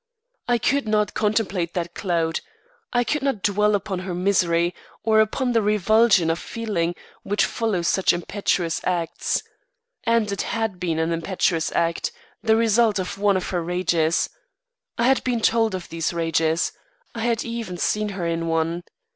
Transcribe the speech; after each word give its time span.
I 0.47 0.57
could 0.57 0.87
not 0.87 1.13
contemplate 1.13 1.75
that 1.75 1.93
cloud. 1.93 2.39
I 2.91 3.03
could 3.03 3.21
not 3.21 3.43
dwell 3.43 3.75
upon 3.75 3.99
her 3.99 4.15
misery, 4.15 4.73
or 5.03 5.21
upon 5.21 5.51
the 5.51 5.61
revulsion 5.61 6.31
of 6.31 6.39
feeling 6.39 6.95
which 7.21 7.45
follows 7.45 7.87
such 7.87 8.11
impetuous 8.11 8.81
acts. 8.83 9.43
And 10.05 10.31
it 10.31 10.41
had 10.41 10.79
been 10.79 10.97
an 10.97 11.11
impetuous 11.11 11.71
act 11.73 12.11
the 12.41 12.55
result 12.55 12.97
of 12.97 13.19
one 13.19 13.37
of 13.37 13.49
her 13.49 13.63
rages. 13.63 14.27
I 14.97 15.03
had 15.03 15.23
been 15.23 15.39
told 15.39 15.75
of 15.75 15.87
these 15.89 16.11
rages. 16.11 16.71
I 17.13 17.19
had 17.19 17.43
even 17.45 17.77
seen 17.77 18.09
her 18.09 18.25
in 18.25 18.47
one. 18.47 18.81